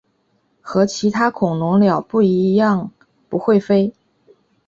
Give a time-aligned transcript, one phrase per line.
[0.61, 2.91] 和其他恐鸟一样
[3.29, 3.93] 不会飞。